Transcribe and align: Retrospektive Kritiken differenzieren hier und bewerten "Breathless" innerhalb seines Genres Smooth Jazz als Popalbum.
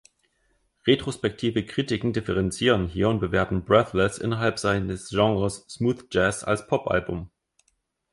Retrospektive 0.87 1.63
Kritiken 1.63 2.11
differenzieren 2.11 2.87
hier 2.87 3.07
und 3.07 3.19
bewerten 3.19 3.63
"Breathless" 3.65 4.17
innerhalb 4.17 4.57
seines 4.57 5.09
Genres 5.09 5.63
Smooth 5.69 6.07
Jazz 6.11 6.43
als 6.43 6.65
Popalbum. 6.65 7.29